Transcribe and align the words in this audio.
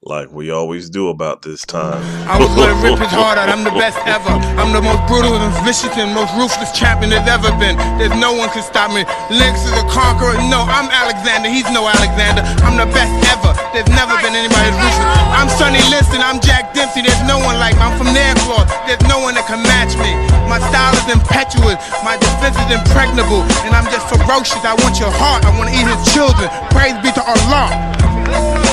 Like 0.00 0.32
we 0.32 0.48
always 0.48 0.88
do 0.88 1.12
about 1.12 1.44
this 1.44 1.68
time. 1.68 2.00
I 2.24 2.40
was 2.40 2.48
gonna 2.56 2.72
rip 2.80 2.96
his 2.96 3.12
heart 3.12 3.36
out. 3.36 3.52
I'm 3.52 3.68
the 3.68 3.76
best 3.76 4.00
ever. 4.08 4.32
I'm 4.56 4.72
the 4.72 4.80
most 4.80 5.04
brutal 5.04 5.36
and 5.36 5.52
vicious 5.60 5.92
and 6.00 6.16
most 6.16 6.32
ruthless 6.40 6.72
champion 6.72 7.12
there's 7.12 7.28
ever 7.28 7.52
been. 7.60 7.76
There's 8.00 8.16
no 8.16 8.32
one 8.32 8.48
can 8.48 8.64
stop 8.64 8.88
me. 8.96 9.04
Lennox 9.28 9.60
is 9.68 9.76
a 9.76 9.84
conqueror. 9.92 10.40
No, 10.48 10.64
I'm 10.64 10.88
Alexander. 10.88 11.52
He's 11.52 11.68
no 11.68 11.84
Alexander. 11.84 12.40
I'm 12.64 12.80
the 12.80 12.88
best 12.96 13.12
ever. 13.28 13.52
There's 13.76 13.92
never 13.92 14.16
been 14.24 14.32
anybody 14.32 14.72
as 14.72 14.76
ruthless. 14.80 15.20
I'm 15.36 15.52
Sonny 15.60 15.84
Liston. 15.92 16.24
I'm 16.24 16.40
Jack 16.40 16.72
Dempsey. 16.72 17.04
There's 17.04 17.20
no 17.28 17.36
one 17.36 17.60
like 17.60 17.76
me. 17.76 17.84
I'm 17.84 17.92
from 18.00 18.08
Nairclaw. 18.16 18.64
There's 18.88 19.04
no 19.04 19.20
one 19.20 19.36
that 19.36 19.44
can 19.52 19.60
match 19.68 19.92
me. 20.00 20.16
My 20.48 20.64
style 20.72 20.96
is 20.96 21.12
impetuous. 21.12 21.76
My 22.00 22.16
defense 22.16 22.56
is 22.56 22.72
impregnable. 22.72 23.44
And 23.68 23.76
I'm 23.76 23.84
just 23.92 24.08
ferocious. 24.08 24.64
I 24.64 24.72
want 24.80 24.96
your 24.96 25.12
heart. 25.12 25.44
I 25.44 25.52
want 25.60 25.68
to 25.68 25.76
eat 25.76 25.84
his 25.84 26.00
children. 26.16 26.48
Praise 26.72 26.96
be 27.04 27.12
to 27.12 27.20
Allah. 27.20 28.69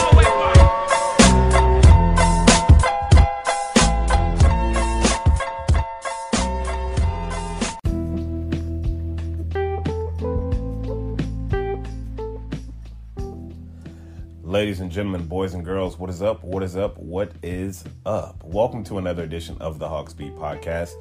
Ladies 14.58 14.80
and 14.80 14.92
gentlemen, 14.92 15.28
boys 15.28 15.54
and 15.54 15.64
girls, 15.64 16.00
what 16.00 16.10
is 16.10 16.24
up? 16.24 16.44
What 16.44 16.64
is 16.64 16.76
up? 16.76 16.98
What 16.98 17.32
is 17.44 17.84
up? 18.08 18.44
Welcome 18.44 18.84
to 18.86 18.98
another 18.98 19.22
edition 19.22 19.56
of 19.60 19.78
the 19.78 19.88
Hawks 19.88 20.14
Beat 20.14 20.34
Podcast. 20.34 20.94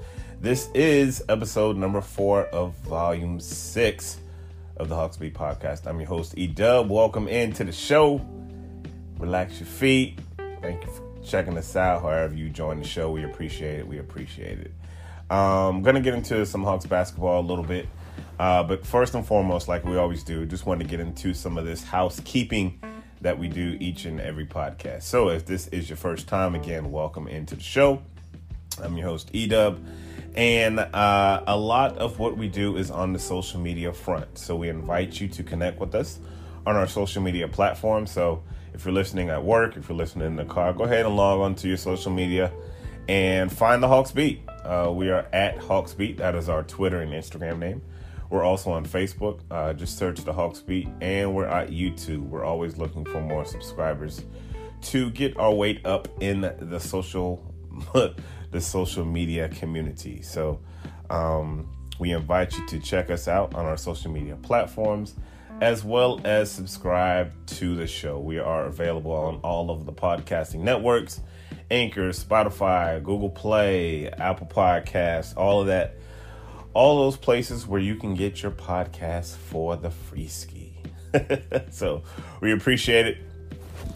This 0.43 0.69
is 0.75 1.25
episode 1.31 1.79
number 1.79 2.03
four 2.03 2.45
of 2.49 2.75
volume 2.81 3.41
six 3.41 4.19
of 4.77 4.91
the 4.91 4.95
Hawks 4.95 5.17
Beat 5.17 5.33
Podcast. 5.33 5.87
I'm 5.87 5.99
your 5.99 6.07
host, 6.07 6.35
E 6.37 6.47
Dub. 6.47 6.91
Welcome 6.91 7.29
into 7.29 7.65
the 7.65 7.73
show. 7.73 8.21
Relax 9.19 9.59
your 9.59 9.69
feet. 9.69 10.19
Thank 10.61 10.85
you 10.85 10.91
for 10.91 11.25
checking 11.25 11.57
us 11.57 11.75
out. 11.77 12.03
However, 12.03 12.35
you 12.35 12.51
join 12.51 12.79
the 12.79 12.87
show, 12.87 13.11
we 13.11 13.25
appreciate 13.25 13.79
it. 13.79 13.89
We 13.89 14.01
appreciate 14.01 14.59
it. 14.59 14.73
I'm 15.31 15.39
um, 15.77 15.83
gonna 15.83 16.03
get 16.03 16.13
into 16.13 16.45
some 16.45 16.63
Hawks 16.63 16.85
basketball 16.85 17.41
a 17.41 17.47
little 17.47 17.65
bit. 17.65 17.89
Uh, 18.39 18.63
but 18.65 18.87
first 18.87 19.15
and 19.15 19.27
foremost, 19.27 19.67
like 19.67 19.83
we 19.83 19.97
always 19.97 20.23
do, 20.23 20.45
just 20.45 20.67
wanted 20.67 20.85
to 20.85 20.91
get 20.91 21.01
into 21.01 21.33
some 21.33 21.57
of 21.57 21.65
this 21.65 21.83
housekeeping 21.83 22.79
that 23.21 23.39
we 23.39 23.49
do 23.49 23.77
each 23.81 24.05
and 24.05 24.21
every 24.21 24.47
podcast. 24.47 25.03
So 25.03 25.31
if 25.31 25.47
this 25.47 25.69
is 25.69 25.89
your 25.89 25.97
first 25.97 26.29
time, 26.29 26.55
again, 26.55 26.91
welcome 26.91 27.29
into 27.29 27.57
the 27.57 27.63
show. 27.63 28.03
I'm 28.83 28.97
your 28.97 29.07
host, 29.07 29.33
Edub. 29.33 29.85
And 30.35 30.79
uh, 30.79 31.43
a 31.47 31.57
lot 31.57 31.97
of 31.97 32.19
what 32.19 32.37
we 32.37 32.49
do 32.49 32.77
is 32.77 32.91
on 32.91 33.13
the 33.13 33.19
social 33.19 33.59
media 33.59 33.93
front. 33.93 34.37
So 34.37 34.55
we 34.55 34.69
invite 34.69 35.19
you 35.21 35.29
to 35.29 35.43
connect 35.43 35.81
with 35.81 35.95
us 35.95 36.19
on 36.67 36.77
our 36.77 36.87
social 36.87 37.23
media 37.23 37.49
platform. 37.49 38.07
So 38.07 38.43
if 38.75 38.85
you're 38.85 38.93
listening 38.93 39.31
at 39.31 39.43
work, 39.43 39.77
if 39.77 39.89
you're 39.89 39.97
listening 39.97 40.27
in 40.27 40.37
the 40.37 40.45
car, 40.45 40.75
go 40.75 40.85
ahead 40.85 41.07
and 41.07 41.17
log 41.17 41.41
on 41.41 41.55
to 41.57 41.69
your 41.69 41.79
social 41.79 42.13
media 42.13 42.53
and 43.09 43.51
find 43.51 43.83
the 43.83 43.89
Hawks 43.89 44.13
Beat. 44.13 44.43
Uh, 44.65 44.93
we 44.95 45.11
are 45.11 45.27
at 45.33 45.57
Hawks 45.59 45.95
Beat. 45.95 46.19
That 46.19 46.35
is 46.35 46.49
our 46.49 46.63
Twitter 46.65 47.01
and 47.01 47.13
Instagram 47.13 47.59
name. 47.59 47.81
We're 48.31 48.43
also 48.43 48.71
on 48.71 48.85
Facebook. 48.85 49.41
Uh, 49.51 49.73
just 49.73 49.99
search 49.99 50.21
the 50.25 50.33
Hawks 50.33 50.61
Beat, 50.61 50.89
and 51.01 51.35
we're 51.35 51.47
at 51.47 51.71
YouTube. 51.71 52.29
We're 52.29 52.45
always 52.45 52.77
looking 52.77 53.05
for 53.05 53.21
more 53.21 53.45
subscribers 53.45 54.25
to 54.83 55.11
get 55.11 55.37
our 55.37 55.53
weight 55.53 55.85
up 55.87 56.09
in 56.21 56.41
the 56.41 56.79
social, 56.79 57.55
the 58.51 58.61
social 58.61 59.05
media 59.05 59.49
community. 59.49 60.23
So, 60.23 60.61
um, 61.11 61.69
we 61.99 62.13
invite 62.13 62.57
you 62.57 62.67
to 62.67 62.79
check 62.79 63.11
us 63.11 63.27
out 63.29 63.55
on 63.55 63.65
our 63.65 63.77
social 63.77 64.11
media 64.11 64.37
platforms, 64.37 65.15
as 65.61 65.83
well 65.83 66.21
as 66.25 66.51
subscribe 66.51 67.33
to 67.47 67.75
the 67.75 67.87
show. 67.87 68.19
We 68.19 68.39
are 68.39 68.67
available 68.67 69.13
on 69.13 69.37
all 69.37 69.71
of 69.71 69.87
the 69.87 69.93
podcasting 69.93 70.61
networks. 70.61 71.21
Anchor, 71.71 72.11
Spotify, 72.11 73.03
Google 73.03 73.31
Play, 73.31 74.09
Apple 74.09 74.47
Podcasts, 74.47 75.37
all 75.37 75.61
of 75.61 75.67
that 75.67 75.97
all 76.77 76.99
those 76.99 77.17
places 77.17 77.67
where 77.67 77.81
you 77.81 77.95
can 77.95 78.15
get 78.15 78.43
your 78.43 78.53
podcast 78.53 79.35
for 79.37 79.77
the 79.77 79.91
free 79.91 80.29
ski. 80.29 80.75
so 81.71 82.03
we 82.43 82.53
appreciate 82.53 83.07
it. 83.07 83.19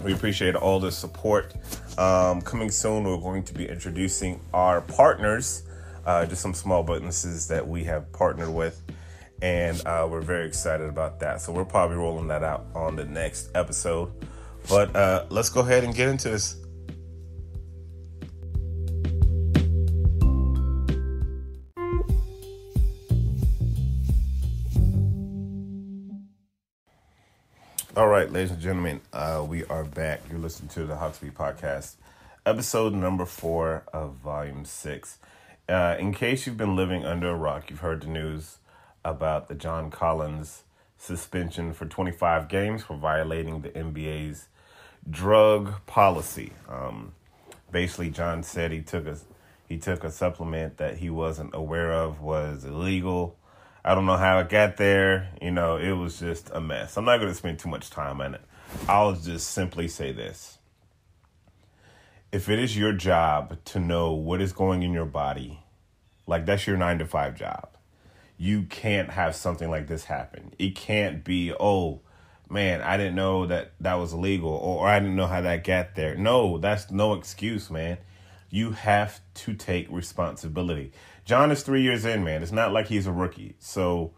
We 0.03 0.15
appreciate 0.15 0.55
all 0.55 0.81
the 0.81 0.91
support. 0.91 1.55
Um, 1.99 2.41
coming 2.41 2.71
soon, 2.71 3.05
we're 3.05 3.19
going 3.19 3.43
to 3.45 3.53
be 3.53 3.69
introducing 3.69 4.41
our 4.55 4.81
partners, 4.81 5.65
uh, 6.07 6.25
just 6.25 6.41
some 6.41 6.55
small 6.55 6.83
businesses 6.83 7.47
that 7.49 7.69
we 7.69 7.85
have 7.85 8.11
partnered 8.13 8.49
with, 8.49 8.83
and 9.43 9.87
uh, 9.87 10.09
we're 10.11 10.23
very 10.23 10.47
excited 10.47 10.89
about 10.89 11.21
that. 11.21 11.43
So 11.43 11.53
we're 11.53 11.67
probably 11.67 11.99
rolling 11.99 12.29
that 12.29 12.43
out 12.43 12.65
on 12.75 12.97
the 12.97 13.05
next 13.05 13.51
episode. 13.55 14.11
But 14.71 14.97
uh, 14.97 15.27
let's 15.29 15.51
go 15.51 15.61
ahead 15.61 15.85
and 15.85 15.95
get 15.95 16.09
into 16.09 16.31
this. 16.31 16.57
All 28.01 28.09
right, 28.09 28.33
ladies 28.33 28.51
and 28.51 28.61
gentlemen, 28.63 29.03
uh, 29.13 29.45
we 29.47 29.67
are 29.67 29.85
back. 29.85 30.23
You're 30.31 30.39
listening 30.39 30.71
to 30.71 30.87
the 30.87 30.97
Hawks 30.97 31.19
Beat 31.19 31.35
Podcast, 31.35 31.97
episode 32.47 32.95
number 32.95 33.27
four 33.27 33.85
of 33.93 34.15
volume 34.15 34.65
six. 34.65 35.19
Uh, 35.69 35.97
in 35.99 36.15
case 36.15 36.47
you've 36.47 36.57
been 36.57 36.77
living 36.77 37.05
under 37.05 37.29
a 37.29 37.35
rock, 37.35 37.69
you've 37.69 37.81
heard 37.81 38.01
the 38.01 38.07
news 38.07 38.57
about 39.05 39.49
the 39.49 39.55
John 39.55 39.91
Collins 39.91 40.63
suspension 40.97 41.75
for 41.75 41.85
25 41.85 42.49
games 42.49 42.83
for 42.83 42.97
violating 42.97 43.61
the 43.61 43.69
NBA's 43.69 44.49
drug 45.11 45.85
policy. 45.85 46.55
Um, 46.71 47.13
basically, 47.71 48.09
John 48.09 48.43
said 48.43 48.73
he 48.73 48.81
took 48.81 49.07
a 49.07 49.19
he 49.69 49.77
took 49.77 50.05
a 50.05 50.11
supplement 50.11 50.79
that 50.79 50.97
he 50.97 51.11
wasn't 51.11 51.55
aware 51.55 51.93
of 51.93 52.23
was 52.23 52.65
illegal. 52.65 53.37
I 53.85 53.95
don't 53.95 54.07
know 54.07 54.17
how 54.17 54.39
it 54.41 54.49
got 54.49 54.77
there. 54.77 55.31
You 55.41 55.51
know, 55.51 55.77
it 55.77 55.93
was 55.93 56.21
just 56.21 56.51
a 56.53 56.61
mess. 56.61 56.97
I'm 56.97 57.05
not 57.05 57.19
going 57.19 57.31
to 57.31 57.35
spend 57.35 57.59
too 57.59 57.69
much 57.69 57.91
time 57.91 58.21
on 58.21 58.35
it. 58.35 58.43
I'll 58.89 59.15
just 59.15 59.51
simply 59.51 59.89
say 59.89 60.13
this. 60.13 60.59
If 62.31 62.49
it 62.49 62.59
is 62.59 62.77
your 62.77 62.93
job 62.93 63.59
to 63.67 63.81
know 63.81 64.13
what 64.13 64.41
is 64.41 64.53
going 64.53 64.83
in 64.83 64.93
your 64.93 65.07
body, 65.07 65.65
like 66.27 66.47
that's 66.47 66.67
your 66.67 66.77
nine 66.77 66.99
to 66.99 67.07
five 67.07 67.35
job, 67.35 67.71
you 68.37 68.63
can't 68.63 69.11
have 69.11 69.35
something 69.35 69.71
like 69.71 69.89
this 69.89 70.05
happen. 70.05 70.53
It 70.59 70.77
can't 70.77 71.25
be, 71.25 71.53
oh, 71.59 72.01
man, 72.49 72.83
I 72.83 72.97
didn't 72.97 73.17
know 73.17 73.47
that 73.47 73.73
that 73.81 73.95
was 73.95 74.13
illegal 74.13 74.51
or, 74.51 74.81
or 74.81 74.89
I 74.89 75.01
didn't 75.01 75.17
know 75.17 75.27
how 75.27 75.41
that 75.41 75.65
got 75.65 75.97
there. 75.97 76.15
No, 76.17 76.59
that's 76.59 76.91
no 76.91 77.15
excuse, 77.15 77.71
man 77.71 77.99
you 78.51 78.73
have 78.73 79.21
to 79.33 79.55
take 79.55 79.91
responsibility. 79.91 80.93
John 81.25 81.51
is 81.51 81.63
three 81.63 81.83
years 81.83 82.05
in, 82.05 82.25
man. 82.25 82.43
It's 82.43 82.53
not 82.53 82.73
like 82.73 82.87
he's 82.87 83.07
a 83.07 83.13
rookie. 83.13 83.55
So 83.59 84.13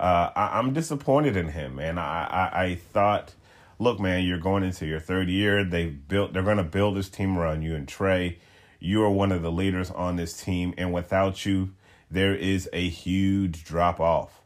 uh, 0.00 0.30
I, 0.34 0.58
am 0.58 0.72
disappointed 0.72 1.36
in 1.36 1.48
him, 1.48 1.76
man. 1.76 1.98
I, 1.98 2.24
I, 2.24 2.64
I 2.64 2.74
thought, 2.74 3.34
look, 3.78 4.00
man, 4.00 4.24
you're 4.24 4.38
going 4.38 4.62
into 4.62 4.86
your 4.86 5.00
third 5.00 5.28
year. 5.28 5.64
They 5.64 5.86
built, 5.86 6.32
they're 6.32 6.42
going 6.42 6.56
to 6.56 6.64
build 6.64 6.96
this 6.96 7.08
team 7.08 7.38
around 7.38 7.62
you 7.62 7.74
and 7.74 7.86
Trae. 7.86 8.36
You 8.78 9.02
are 9.02 9.10
one 9.10 9.32
of 9.32 9.42
the 9.42 9.52
leaders 9.52 9.90
on 9.90 10.16
this 10.16 10.40
team, 10.40 10.74
and 10.76 10.92
without 10.92 11.46
you, 11.46 11.70
there 12.10 12.34
is 12.34 12.68
a 12.72 12.88
huge 12.88 13.64
drop 13.64 14.00
off. 14.00 14.42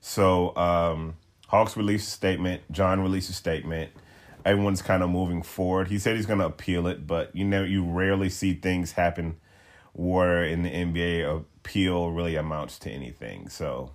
So 0.00 0.56
um, 0.56 1.16
Hawks 1.46 1.76
released 1.76 2.08
a 2.08 2.10
statement. 2.10 2.62
John 2.70 3.00
released 3.00 3.30
a 3.30 3.34
statement 3.34 3.92
everyone's 4.48 4.82
kind 4.82 5.02
of 5.02 5.10
moving 5.10 5.42
forward. 5.42 5.88
He 5.88 5.98
said 5.98 6.16
he's 6.16 6.26
going 6.26 6.38
to 6.38 6.46
appeal 6.46 6.86
it, 6.86 7.06
but 7.06 7.34
you 7.36 7.44
know, 7.44 7.62
you 7.62 7.84
rarely 7.84 8.30
see 8.30 8.54
things 8.54 8.92
happen 8.92 9.36
where 9.98 10.44
in 10.44 10.62
the 10.62 10.70
NBA 10.70 11.28
appeal 11.36 12.12
really 12.12 12.36
amounts 12.36 12.78
to 12.80 12.90
anything. 12.90 13.48
So 13.48 13.90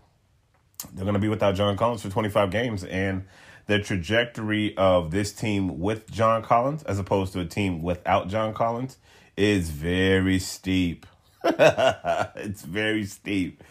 they're 0.94 1.05
going 1.05 1.13
to 1.13 1.19
be 1.19 1.29
without 1.29 1.55
John 1.55 1.77
Collins 1.77 2.01
for 2.01 2.09
25 2.09 2.51
games, 2.51 2.83
and 2.83 3.25
the 3.67 3.79
trajectory 3.79 4.75
of 4.75 5.11
this 5.11 5.31
team 5.31 5.79
with 5.79 6.11
John 6.11 6.44
Collins, 6.44 6.83
as 6.83 7.00
opposed 7.00 7.31
to 7.33 7.39
a 7.39 7.45
team 7.45 7.81
without 7.81 8.27
John 8.27 8.53
Collins, 8.53 8.97
is 9.38 9.69
very 9.69 10.39
steep. 10.39 11.05
it's 11.45 12.63
very 12.63 13.06
steep. 13.06 13.63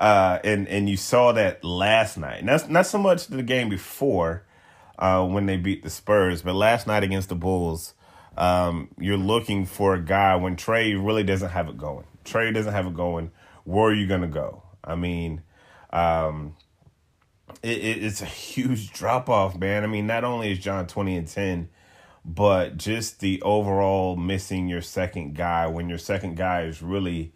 Uh, 0.00 0.40
and 0.42 0.66
and 0.68 0.88
you 0.88 0.96
saw 0.96 1.32
that 1.32 1.62
last 1.64 2.18
night. 2.18 2.44
Not 2.44 2.68
not 2.68 2.86
so 2.86 2.98
much 2.98 3.28
the 3.28 3.42
game 3.42 3.68
before, 3.68 4.44
uh, 4.98 5.24
when 5.24 5.46
they 5.46 5.56
beat 5.56 5.82
the 5.82 5.90
Spurs. 5.90 6.42
But 6.42 6.54
last 6.54 6.86
night 6.86 7.04
against 7.04 7.28
the 7.28 7.34
Bulls, 7.36 7.94
um, 8.38 8.88
you're 8.98 9.16
looking 9.16 9.66
for 9.66 9.94
a 9.94 10.00
guy 10.00 10.36
when 10.36 10.54
Trae 10.54 10.94
really 10.94 11.24
doesn't 11.24 11.50
have 11.50 11.68
it 11.68 11.76
going. 11.76 12.04
Trae 12.24 12.54
doesn't 12.54 12.72
have 12.72 12.86
it 12.86 12.94
going. 12.94 13.32
Where 13.64 13.90
are 13.90 13.94
you 13.94 14.06
going 14.06 14.20
to 14.20 14.28
go? 14.28 14.62
I 14.82 14.94
mean, 14.94 15.42
um, 15.90 16.56
it, 17.64 17.78
it, 17.78 18.04
it's 18.04 18.22
a 18.22 18.26
huge 18.26 18.92
drop 18.92 19.28
off, 19.28 19.58
man. 19.58 19.82
I 19.82 19.88
mean, 19.88 20.06
not 20.06 20.22
only 20.22 20.52
is 20.52 20.60
John 20.60 20.86
20 20.86 21.16
and 21.16 21.26
10, 21.26 21.68
but 22.24 22.76
just 22.76 23.18
the 23.18 23.42
overall 23.42 24.14
missing 24.14 24.68
your 24.68 24.82
second 24.82 25.34
guy 25.34 25.66
when 25.66 25.88
your 25.88 25.98
second 25.98 26.36
guy 26.36 26.62
is 26.62 26.80
really 26.80 27.32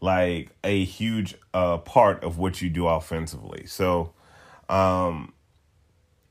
like 0.00 0.56
a 0.64 0.82
huge 0.82 1.34
uh, 1.52 1.76
part 1.76 2.24
of 2.24 2.38
what 2.38 2.62
you 2.62 2.70
do 2.70 2.88
offensively. 2.88 3.66
So, 3.66 4.14
um, 4.70 5.34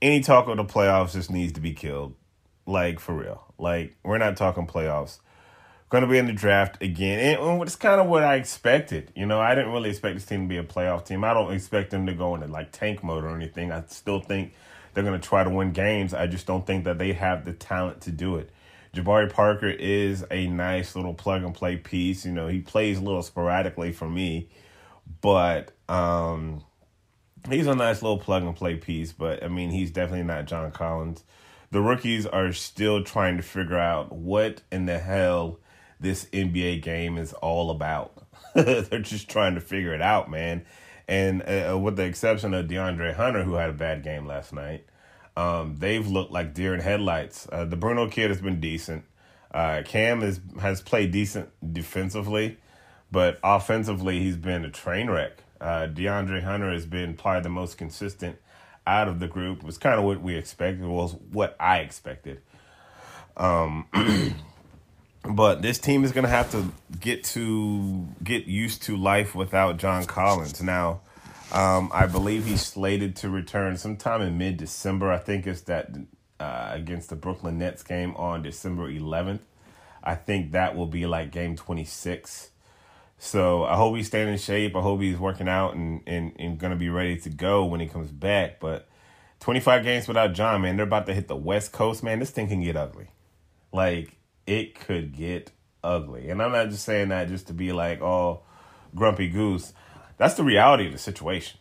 any 0.01 0.21
talk 0.21 0.47
of 0.47 0.57
the 0.57 0.65
playoffs 0.65 1.13
just 1.13 1.29
needs 1.29 1.53
to 1.53 1.61
be 1.61 1.73
killed. 1.73 2.15
Like 2.67 2.99
for 2.99 3.15
real. 3.15 3.43
Like 3.57 3.95
we're 4.03 4.19
not 4.19 4.37
talking 4.37 4.67
playoffs. 4.67 5.19
Going 5.89 6.03
to 6.03 6.09
be 6.09 6.17
in 6.17 6.27
the 6.27 6.33
draft 6.33 6.83
again, 6.83 7.17
and 7.39 7.61
it's 7.61 7.77
kind 7.77 8.01
of 8.01 8.07
what 8.07 8.21
I 8.21 8.35
expected. 8.35 9.09
You 9.15 9.25
know, 9.25 9.39
I 9.39 9.55
didn't 9.55 9.71
really 9.71 9.89
expect 9.89 10.15
this 10.15 10.25
team 10.25 10.41
to 10.41 10.47
be 10.49 10.57
a 10.57 10.63
playoff 10.63 11.05
team. 11.05 11.23
I 11.23 11.33
don't 11.33 11.53
expect 11.53 11.91
them 11.91 12.05
to 12.07 12.13
go 12.13 12.35
into 12.35 12.47
like 12.47 12.73
tank 12.73 13.05
mode 13.05 13.23
or 13.23 13.33
anything. 13.33 13.71
I 13.71 13.83
still 13.87 14.19
think 14.19 14.53
they're 14.93 15.05
going 15.05 15.17
to 15.17 15.25
try 15.25 15.45
to 15.45 15.49
win 15.49 15.71
games. 15.71 16.13
I 16.13 16.27
just 16.27 16.45
don't 16.45 16.67
think 16.67 16.83
that 16.83 16.97
they 16.97 17.13
have 17.13 17.45
the 17.45 17.53
talent 17.53 18.01
to 18.01 18.11
do 18.11 18.35
it. 18.35 18.49
Jabari 18.93 19.31
Parker 19.31 19.69
is 19.69 20.25
a 20.29 20.47
nice 20.47 20.93
little 20.93 21.13
plug 21.13 21.43
and 21.43 21.55
play 21.55 21.77
piece. 21.77 22.25
You 22.25 22.33
know, 22.33 22.47
he 22.47 22.59
plays 22.59 22.97
a 22.97 23.01
little 23.01 23.23
sporadically 23.23 23.93
for 23.93 24.09
me, 24.09 24.49
but 25.21 25.71
um, 25.87 26.65
he's 27.49 27.67
a 27.67 27.75
nice 27.75 28.01
little 28.01 28.17
plug 28.17 28.43
and 28.43 28.55
play 28.55 28.75
piece, 28.75 29.13
but 29.13 29.43
I 29.43 29.47
mean, 29.47 29.69
he's 29.69 29.91
definitely 29.91 30.23
not 30.23 30.45
John 30.45 30.71
Collins. 30.71 31.23
The 31.71 31.81
rookies 31.81 32.25
are 32.25 32.53
still 32.53 33.03
trying 33.03 33.37
to 33.37 33.43
figure 33.43 33.77
out 33.77 34.11
what 34.13 34.61
in 34.71 34.85
the 34.85 34.99
hell 34.99 35.59
this 35.99 36.25
NBA 36.25 36.81
game 36.81 37.17
is 37.17 37.33
all 37.33 37.69
about. 37.69 38.13
They're 38.53 38.99
just 38.99 39.29
trying 39.29 39.55
to 39.55 39.61
figure 39.61 39.93
it 39.93 40.01
out, 40.01 40.29
man. 40.29 40.65
And 41.07 41.41
uh, 41.41 41.77
with 41.77 41.95
the 41.95 42.03
exception 42.03 42.53
of 42.53 42.67
DeAndre 42.67 43.15
Hunter, 43.15 43.43
who 43.43 43.53
had 43.53 43.69
a 43.69 43.73
bad 43.73 44.03
game 44.03 44.25
last 44.25 44.53
night, 44.53 44.85
um, 45.35 45.75
they've 45.77 46.05
looked 46.05 46.31
like 46.31 46.53
deer 46.53 46.73
in 46.73 46.79
headlights. 46.79 47.47
Uh, 47.51 47.63
the 47.65 47.75
Bruno 47.75 48.07
kid 48.07 48.29
has 48.29 48.41
been 48.41 48.59
decent. 48.59 49.05
Uh, 49.53 49.81
Cam 49.85 50.21
is, 50.21 50.41
has 50.59 50.81
played 50.81 51.11
decent 51.11 51.49
defensively, 51.73 52.57
but 53.11 53.39
offensively, 53.43 54.19
he's 54.19 54.35
been 54.35 54.65
a 54.65 54.69
train 54.69 55.09
wreck. 55.09 55.43
Uh, 55.61 55.87
DeAndre 55.87 56.43
Hunter 56.43 56.71
has 56.71 56.85
been 56.85 57.13
probably 57.15 57.43
the 57.43 57.49
most 57.49 57.77
consistent 57.77 58.37
out 58.87 59.07
of 59.07 59.19
the 59.19 59.27
group. 59.27 59.63
Was 59.63 59.77
kind 59.77 59.99
of 59.99 60.05
what 60.05 60.21
we 60.21 60.35
expected. 60.35 60.85
Was 60.85 61.13
what 61.31 61.55
I 61.59 61.79
expected. 61.79 62.41
Um, 63.35 63.87
but 65.29 65.61
this 65.61 65.77
team 65.77 66.03
is 66.03 66.11
going 66.11 66.23
to 66.23 66.29
have 66.29 66.51
to 66.51 66.71
get 66.99 67.23
to 67.25 68.07
get 68.23 68.45
used 68.45 68.83
to 68.83 68.97
life 68.97 69.35
without 69.35 69.77
John 69.77 70.05
Collins. 70.05 70.63
Now, 70.63 71.01
um, 71.51 71.91
I 71.93 72.07
believe 72.07 72.45
he's 72.45 72.65
slated 72.65 73.15
to 73.17 73.29
return 73.29 73.77
sometime 73.77 74.21
in 74.21 74.37
mid 74.37 74.57
December. 74.57 75.11
I 75.11 75.17
think 75.17 75.45
it's 75.45 75.61
that 75.61 75.91
uh, 76.39 76.69
against 76.71 77.09
the 77.09 77.15
Brooklyn 77.15 77.59
Nets 77.59 77.83
game 77.83 78.15
on 78.15 78.41
December 78.41 78.91
11th. 78.91 79.39
I 80.03 80.15
think 80.15 80.53
that 80.53 80.75
will 80.75 80.87
be 80.87 81.05
like 81.05 81.31
game 81.31 81.55
26. 81.55 82.51
So 83.17 83.63
I 83.63 83.75
hope 83.75 83.95
he's 83.95 84.07
staying 84.07 84.29
in 84.29 84.37
shape. 84.37 84.75
I 84.75 84.81
hope 84.81 85.01
he's 85.01 85.17
working 85.17 85.49
out 85.49 85.75
and, 85.75 86.01
and, 86.05 86.33
and 86.37 86.59
going 86.59 86.71
to 86.71 86.77
be 86.77 86.89
ready 86.89 87.17
to 87.21 87.29
go 87.29 87.65
when 87.65 87.79
he 87.79 87.87
comes 87.87 88.11
back. 88.11 88.59
But 88.59 88.87
25 89.39 89.83
games 89.83 90.07
without 90.07 90.33
John, 90.33 90.61
man, 90.61 90.77
they're 90.77 90.85
about 90.85 91.07
to 91.07 91.13
hit 91.13 91.27
the 91.27 91.35
West 91.35 91.71
Coast, 91.71 92.03
man. 92.03 92.19
This 92.19 92.29
thing 92.29 92.47
can 92.47 92.61
get 92.61 92.77
ugly. 92.77 93.07
Like, 93.71 94.17
it 94.45 94.75
could 94.79 95.15
get 95.15 95.51
ugly. 95.83 96.29
And 96.29 96.41
I'm 96.41 96.51
not 96.51 96.69
just 96.69 96.85
saying 96.85 97.09
that 97.09 97.27
just 97.27 97.47
to 97.47 97.53
be 97.53 97.71
like, 97.71 98.01
oh, 98.01 98.41
grumpy 98.95 99.27
goose. 99.27 99.73
That's 100.17 100.35
the 100.35 100.43
reality 100.43 100.87
of 100.87 100.93
the 100.93 100.99
situation. 100.99 101.59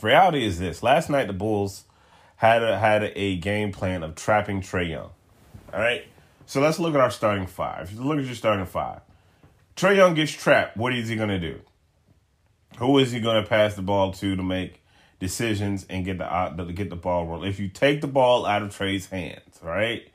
The 0.00 0.06
reality 0.06 0.44
is 0.44 0.58
this. 0.58 0.82
Last 0.82 1.08
night, 1.08 1.26
the 1.26 1.32
Bulls 1.32 1.84
had 2.36 2.62
a, 2.62 2.78
had 2.78 3.12
a 3.14 3.36
game 3.36 3.72
plan 3.72 4.02
of 4.02 4.14
trapping 4.14 4.60
Trae 4.60 4.90
Young. 4.90 5.10
All 5.72 5.80
right? 5.80 6.04
So 6.44 6.60
let's 6.60 6.78
look 6.78 6.94
at 6.94 7.00
our 7.00 7.10
starting 7.10 7.46
five. 7.46 7.98
Look 7.98 8.18
at 8.18 8.24
your 8.24 8.34
starting 8.34 8.66
five. 8.66 9.00
Trae 9.76 9.96
Young 9.96 10.14
gets 10.14 10.32
trapped. 10.32 10.76
What 10.76 10.94
is 10.94 11.08
he 11.08 11.16
going 11.16 11.30
to 11.30 11.38
do? 11.38 11.60
Who 12.78 12.98
is 12.98 13.12
he 13.12 13.20
going 13.20 13.42
to 13.42 13.48
pass 13.48 13.74
the 13.74 13.82
ball 13.82 14.12
to 14.14 14.36
to 14.36 14.42
make 14.42 14.82
decisions 15.18 15.86
and 15.88 16.04
get 16.04 16.18
the 16.18 16.32
uh, 16.32 16.54
to 16.56 16.72
get 16.72 16.90
the 16.90 16.96
ball 16.96 17.26
rolling? 17.26 17.48
If 17.48 17.60
you 17.60 17.68
take 17.68 18.00
the 18.00 18.08
ball 18.08 18.46
out 18.46 18.62
of 18.62 18.70
Trae's 18.70 19.06
hands, 19.06 19.60
right? 19.62 20.08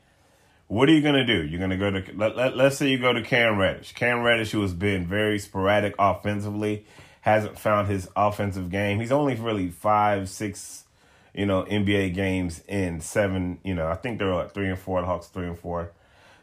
What 0.66 0.90
are 0.90 0.92
you 0.92 1.00
going 1.00 1.14
to 1.14 1.24
do? 1.24 1.46
You're 1.46 1.58
going 1.58 1.70
to 1.70 1.76
go 1.78 1.90
to 1.90 2.04
let, 2.14 2.36
let, 2.36 2.56
let's 2.56 2.76
say 2.76 2.88
you 2.88 2.98
go 2.98 3.14
to 3.14 3.22
Cam 3.22 3.56
Reddish. 3.56 3.94
Cam 3.94 4.22
Reddish, 4.22 4.50
who 4.50 4.60
has 4.60 4.74
been 4.74 5.06
very 5.06 5.38
sporadic 5.38 5.94
offensively, 5.98 6.84
hasn't 7.22 7.58
found 7.58 7.88
his 7.88 8.06
offensive 8.14 8.70
game. 8.70 9.00
He's 9.00 9.12
only 9.12 9.34
really 9.34 9.70
five, 9.70 10.28
six, 10.28 10.84
you 11.32 11.46
know, 11.46 11.64
NBA 11.64 12.14
games 12.14 12.62
in 12.68 13.00
seven. 13.00 13.60
You 13.64 13.74
know, 13.74 13.88
I 13.88 13.94
think 13.94 14.18
they're 14.18 14.32
at 14.34 14.52
three 14.52 14.68
and 14.68 14.78
four. 14.78 15.00
The 15.00 15.06
Hawks 15.06 15.28
three 15.28 15.46
and 15.46 15.58
four. 15.58 15.92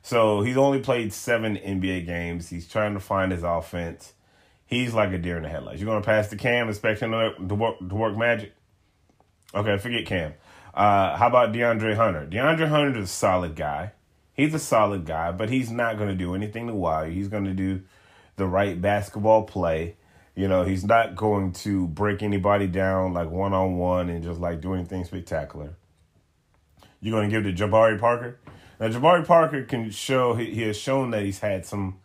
So 0.05 0.41
he's 0.41 0.55
only 0.55 0.81
played 0.81 1.11
seven 1.13 1.55
NBA 1.57 2.05
games. 2.05 2.47
He's 2.47 2.67
trying 2.67 2.93
to 2.93 2.99
find 2.99 3.31
his 3.31 3.41
offense. 3.41 4.13
He's 4.67 4.93
like 4.93 5.11
a 5.11 5.17
deer 5.17 5.37
in 5.37 5.41
the 5.41 5.49
headlights. 5.49 5.81
You're 5.81 5.89
going 5.89 5.99
to 5.99 6.05
pass 6.05 6.27
the 6.27 6.35
Cam, 6.35 6.67
him 6.67 7.47
to, 7.49 7.55
work, 7.55 7.79
to 7.79 7.95
work 7.95 8.15
magic? 8.15 8.53
Okay, 9.55 9.79
forget 9.79 10.05
Cam. 10.05 10.35
Uh, 10.75 11.17
how 11.17 11.25
about 11.25 11.53
DeAndre 11.53 11.95
Hunter? 11.95 12.27
DeAndre 12.27 12.67
Hunter 12.67 12.99
is 12.99 13.05
a 13.05 13.11
solid 13.11 13.55
guy. 13.55 13.93
He's 14.31 14.53
a 14.53 14.59
solid 14.59 15.07
guy, 15.07 15.31
but 15.31 15.49
he's 15.49 15.71
not 15.71 15.97
going 15.97 16.09
to 16.09 16.15
do 16.15 16.35
anything 16.35 16.67
to 16.67 16.75
wow 16.75 17.01
you. 17.01 17.11
He's 17.11 17.27
going 17.27 17.45
to 17.45 17.55
do 17.55 17.81
the 18.35 18.45
right 18.45 18.79
basketball 18.79 19.45
play. 19.45 19.95
You 20.35 20.47
know, 20.47 20.65
he's 20.65 20.85
not 20.85 21.15
going 21.15 21.53
to 21.53 21.87
break 21.87 22.21
anybody 22.21 22.67
down 22.67 23.15
like 23.15 23.31
one 23.31 23.53
on 23.53 23.77
one 23.77 24.11
and 24.11 24.23
just 24.23 24.39
like 24.39 24.61
do 24.61 24.75
anything 24.75 25.03
spectacular. 25.03 25.73
You're 27.01 27.19
going 27.19 27.27
to 27.27 27.41
give 27.41 27.55
to 27.55 27.63
Jabari 27.63 27.99
Parker? 27.99 28.37
Now 28.79 28.87
Jabari 28.87 29.25
Parker 29.25 29.63
can 29.63 29.89
show 29.89 30.35
he, 30.35 30.53
he 30.53 30.61
has 30.63 30.77
shown 30.77 31.11
that 31.11 31.23
he's 31.23 31.39
had 31.39 31.65
some 31.65 31.99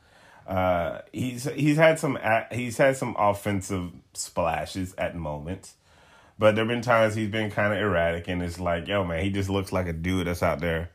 uh, 0.46 1.02
he's 1.12 1.44
he's 1.44 1.76
had 1.76 1.98
some 1.98 2.18
he's 2.50 2.76
had 2.76 2.96
some 2.96 3.14
offensive 3.18 3.92
splashes 4.14 4.94
at 4.98 5.14
moments, 5.14 5.74
but 6.38 6.54
there've 6.54 6.66
been 6.66 6.82
times 6.82 7.14
he's 7.14 7.30
been 7.30 7.50
kind 7.50 7.72
of 7.72 7.78
erratic, 7.78 8.26
and 8.28 8.42
it's 8.42 8.58
like, 8.58 8.88
yo 8.88 9.04
man, 9.04 9.22
he 9.22 9.30
just 9.30 9.48
looks 9.48 9.72
like 9.72 9.86
a 9.86 9.92
dude 9.92 10.26
that's 10.26 10.42
out 10.42 10.60
there 10.60 10.90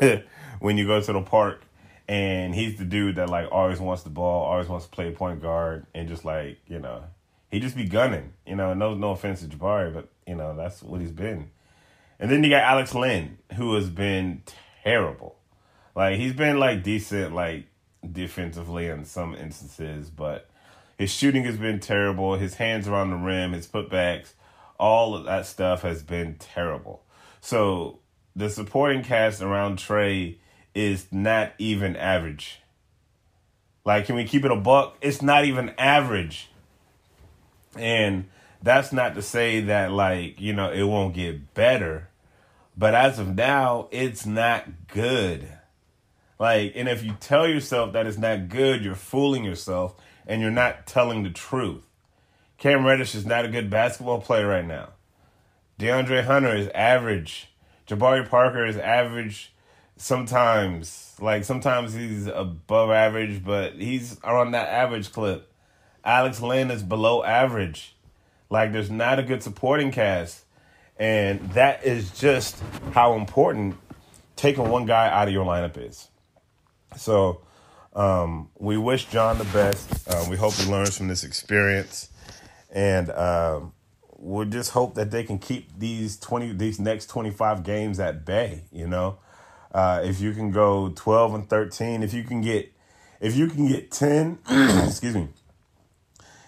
when 0.58 0.76
you 0.76 0.86
go 0.86 1.00
to 1.00 1.12
the 1.12 1.22
park 1.22 1.62
and 2.08 2.54
he's 2.54 2.78
the 2.78 2.84
dude 2.84 3.16
that 3.16 3.28
like 3.30 3.48
always 3.50 3.80
wants 3.80 4.02
the 4.02 4.10
ball, 4.10 4.44
always 4.44 4.68
wants 4.68 4.86
to 4.86 4.90
play 4.90 5.10
point 5.12 5.40
guard, 5.40 5.86
and 5.94 6.08
just 6.08 6.24
like 6.24 6.58
you 6.66 6.78
know, 6.78 7.04
he 7.50 7.60
just 7.60 7.76
be 7.76 7.84
gunning. 7.84 8.32
You 8.46 8.56
know, 8.56 8.74
no 8.74 8.94
no 8.94 9.10
offense 9.12 9.40
to 9.40 9.46
Jabari, 9.46 9.92
but 9.92 10.08
you 10.26 10.34
know 10.34 10.56
that's 10.56 10.82
what 10.82 11.00
he's 11.00 11.12
been. 11.12 11.50
And 12.18 12.30
then 12.30 12.42
you 12.42 12.50
got 12.50 12.62
Alex 12.62 12.94
Len, 12.94 13.38
who 13.54 13.74
has 13.74 13.90
been 13.90 14.42
terrible. 14.86 15.36
Like 15.94 16.18
he's 16.18 16.32
been 16.32 16.58
like 16.58 16.82
decent, 16.82 17.34
like 17.34 17.66
defensively 18.10 18.86
in 18.86 19.04
some 19.04 19.34
instances, 19.34 20.10
but 20.10 20.48
his 20.96 21.10
shooting 21.10 21.44
has 21.44 21.56
been 21.56 21.80
terrible. 21.80 22.36
His 22.36 22.54
hands 22.54 22.86
around 22.86 23.10
the 23.10 23.16
rim, 23.16 23.52
his 23.52 23.66
putbacks, 23.66 24.32
all 24.78 25.16
of 25.16 25.24
that 25.24 25.46
stuff 25.46 25.82
has 25.82 26.02
been 26.02 26.36
terrible. 26.38 27.02
So 27.40 27.98
the 28.36 28.48
supporting 28.48 29.02
cast 29.02 29.42
around 29.42 29.78
Trae 29.78 30.36
is 30.74 31.06
not 31.10 31.52
even 31.58 31.96
average. 31.96 32.60
Like, 33.84 34.06
can 34.06 34.14
we 34.16 34.24
keep 34.24 34.44
it 34.44 34.50
a 34.50 34.56
buck? 34.56 34.96
It's 35.00 35.22
not 35.22 35.44
even 35.44 35.72
average. 35.78 36.48
And 37.78 38.26
that's 38.62 38.92
not 38.92 39.14
to 39.14 39.22
say 39.22 39.60
that, 39.62 39.92
like, 39.92 40.40
you 40.40 40.52
know, 40.52 40.70
it 40.70 40.82
won't 40.82 41.14
get 41.14 41.54
better. 41.54 42.08
But 42.76 42.94
as 42.94 43.18
of 43.18 43.34
now, 43.34 43.88
it's 43.90 44.26
not 44.26 44.66
good. 44.88 45.48
Like, 46.38 46.72
and 46.74 46.88
if 46.88 47.02
you 47.02 47.12
tell 47.18 47.48
yourself 47.48 47.94
that 47.94 48.06
it's 48.06 48.18
not 48.18 48.48
good, 48.48 48.84
you're 48.84 48.94
fooling 48.94 49.44
yourself 49.44 49.94
and 50.26 50.42
you're 50.42 50.50
not 50.50 50.86
telling 50.86 51.22
the 51.22 51.30
truth. 51.30 51.86
Cam 52.58 52.84
Reddish 52.84 53.14
is 53.14 53.24
not 53.24 53.44
a 53.44 53.48
good 53.48 53.70
basketball 53.70 54.20
player 54.20 54.46
right 54.46 54.66
now. 54.66 54.90
DeAndre 55.78 56.24
Hunter 56.24 56.54
is 56.54 56.68
average. 56.74 57.48
Jabari 57.86 58.28
Parker 58.28 58.64
is 58.66 58.76
average 58.76 59.52
sometimes. 59.96 61.14
Like 61.20 61.44
sometimes 61.44 61.94
he's 61.94 62.26
above 62.26 62.90
average, 62.90 63.44
but 63.44 63.74
he's 63.74 64.18
on 64.22 64.52
that 64.52 64.68
average 64.68 65.12
clip. 65.12 65.50
Alex 66.04 66.40
Len 66.40 66.70
is 66.70 66.82
below 66.82 67.24
average. 67.24 67.94
Like 68.48 68.72
there's 68.72 68.90
not 68.90 69.18
a 69.18 69.22
good 69.22 69.42
supporting 69.42 69.90
cast. 69.90 70.44
And 70.98 71.50
that 71.52 71.84
is 71.84 72.10
just 72.10 72.62
how 72.92 73.14
important 73.14 73.76
taking 74.34 74.68
one 74.68 74.86
guy 74.86 75.08
out 75.08 75.28
of 75.28 75.34
your 75.34 75.44
lineup 75.44 75.76
is. 75.76 76.08
So 76.96 77.42
um, 77.96 78.50
we 78.58 78.76
wish 78.76 79.06
John 79.06 79.38
the 79.38 79.44
best. 79.44 80.08
Uh, 80.08 80.26
we 80.28 80.36
hope 80.36 80.52
he 80.54 80.70
learns 80.70 80.96
from 80.96 81.08
this 81.08 81.24
experience, 81.24 82.10
and 82.70 83.10
um, 83.10 83.72
we'll 84.18 84.46
just 84.46 84.70
hope 84.70 84.94
that 84.94 85.10
they 85.10 85.24
can 85.24 85.38
keep 85.38 85.78
these 85.78 86.18
twenty 86.18 86.52
these 86.52 86.78
next 86.78 87.06
twenty 87.06 87.30
five 87.30 87.64
games 87.64 87.98
at 87.98 88.26
bay. 88.26 88.64
You 88.70 88.86
know, 88.86 89.18
uh, 89.72 90.02
if 90.04 90.20
you 90.20 90.32
can 90.32 90.50
go 90.50 90.90
twelve 90.90 91.34
and 91.34 91.48
thirteen, 91.48 92.02
if 92.02 92.12
you 92.12 92.22
can 92.22 92.42
get 92.42 92.70
if 93.18 93.34
you 93.34 93.46
can 93.46 93.66
get 93.66 93.90
ten, 93.90 94.38
excuse 94.86 95.14
me, 95.14 95.28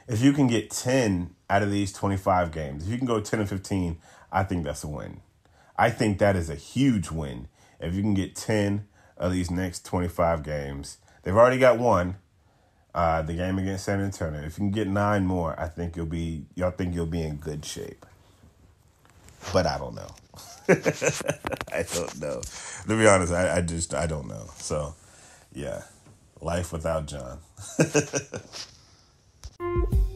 if 0.07 0.21
you 0.23 0.35
can 0.35 0.49
get 0.49 0.71
ten 0.71 1.35
out 1.49 1.63
of 1.63 1.71
these 1.71 1.95
twenty 1.95 2.19
five 2.19 2.53
games, 2.53 2.85
if 2.85 2.91
you 2.91 2.99
can 2.99 3.07
go 3.07 3.21
ten 3.21 3.41
and 3.41 3.49
fifteen, 3.49 3.97
I 4.31 4.45
think 4.45 4.65
that's 4.65 4.85
a 4.85 4.89
win. 4.89 5.21
I 5.77 5.91
think 5.91 6.19
that 6.19 6.37
is 6.37 6.51
a 6.51 6.55
huge 6.55 7.11
win 7.11 7.49
if 7.81 7.95
you 7.95 8.03
can 8.03 8.15
get 8.15 8.35
ten 8.35 8.87
of 9.17 9.33
these 9.33 9.51
next 9.51 9.85
twenty 9.85 10.09
five 10.09 10.43
games. 10.43 10.99
They've 11.23 11.37
already 11.37 11.59
got 11.59 11.79
one. 11.79 12.17
Uh, 12.95 13.23
the 13.23 13.35
game 13.35 13.59
against 13.59 13.85
San 13.85 14.01
Antonio. 14.01 14.41
If 14.41 14.59
you 14.59 14.65
can 14.65 14.71
get 14.71 14.89
nine 14.89 15.25
more, 15.25 15.59
I 15.61 15.69
think 15.69 15.95
you'll 15.95 16.07
be 16.07 16.47
y'all 16.55 16.71
think 16.71 16.95
you'll 16.95 17.07
be 17.07 17.23
in 17.23 17.37
good 17.37 17.65
shape. 17.65 18.05
But 19.53 19.67
I 19.67 19.79
don't 19.79 19.95
know. 19.95 20.15
I 21.73 21.85
don't 21.95 22.21
know. 22.21 22.41
To 22.89 22.97
be 22.99 23.07
honest, 23.07 23.33
I, 23.33 23.59
I 23.59 23.61
just 23.61 23.95
I 23.95 24.07
don't 24.07 24.27
know. 24.27 24.47
So 24.57 24.95
yeah. 25.53 25.83
Life 26.41 26.73
without 26.73 27.07
John. 27.07 27.41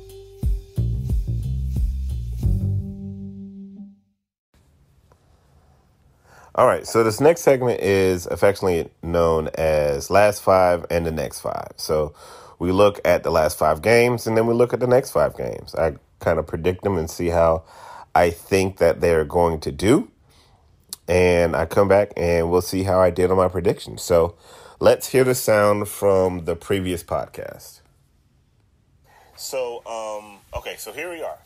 All 6.55 6.67
right, 6.67 6.87
so 6.87 7.03
this 7.03 7.19
next 7.19 7.41
segment 7.41 7.81
is 7.81 8.27
affectionately 8.27 8.91
known 9.03 9.49
as 9.55 10.11
Last 10.11 10.43
Five 10.43 10.85
and 10.91 11.07
the 11.07 11.11
Next 11.11 11.41
Five. 11.41 11.73
So 11.77 12.15
we 12.59 12.73
look 12.73 13.01
at 13.07 13.23
the 13.23 13.31
last 13.31 13.57
five 13.57 13.81
games 13.81 14.27
and 14.27 14.37
then 14.37 14.47
we 14.47 14.53
look 14.53 14.75
at 14.75 14.81
the 14.81 14.87
next 14.87 15.13
five 15.13 15.35
games. 15.35 15.75
I 15.75 15.95
kind 16.21 16.39
of 16.39 16.47
predict 16.47 16.85
them 16.85 16.99
and 16.99 17.09
see 17.09 17.29
how 17.29 17.65
I 18.15 18.29
think 18.29 18.77
that 18.77 19.01
they're 19.01 19.25
going 19.25 19.61
to 19.61 19.73
do. 19.73 20.11
And 21.09 21.57
I 21.57 21.65
come 21.65 21.89
back 21.89 22.13
and 22.19 22.51
we'll 22.51 22.61
see 22.61 22.83
how 22.83 23.01
I 23.01 23.09
did 23.09 23.31
on 23.31 23.39
my 23.39 23.49
predictions. 23.49 24.03
So 24.03 24.37
let's 24.79 25.09
hear 25.09 25.25
the 25.25 25.35
sound 25.35 25.89
from 25.89 26.45
the 26.45 26.55
previous 26.55 27.03
podcast. 27.03 27.81
So, 29.37 29.83
um, 29.87 30.39
okay, 30.55 30.77
so 30.77 30.93
here 30.93 31.11
we 31.11 31.25
are. 31.25 31.39